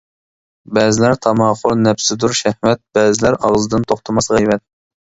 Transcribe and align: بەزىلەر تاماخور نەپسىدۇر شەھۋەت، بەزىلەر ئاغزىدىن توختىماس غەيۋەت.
بەزىلەر 0.77 1.13
تاماخور 1.25 1.77
نەپسىدۇر 1.83 2.35
شەھۋەت، 2.43 2.85
بەزىلەر 2.99 3.39
ئاغزىدىن 3.45 3.89
توختىماس 3.95 4.35
غەيۋەت. 4.37 4.69